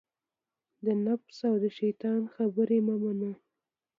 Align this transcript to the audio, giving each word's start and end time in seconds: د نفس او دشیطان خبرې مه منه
د 0.85 0.87
نفس 1.05 1.37
او 1.49 1.55
دشیطان 1.65 2.21
خبرې 2.35 2.79
مه 2.87 2.95
منه 3.03 3.31